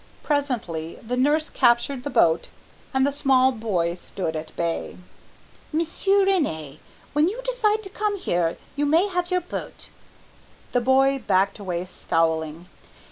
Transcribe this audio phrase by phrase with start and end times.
[0.23, 2.47] Presently the nurse captured the boat,
[2.91, 4.97] and the small boy stood at bay.
[5.71, 6.79] "Monsieur René,
[7.13, 9.89] when you decide to come here you may have your boat."
[10.71, 12.67] The boy backed away scowling.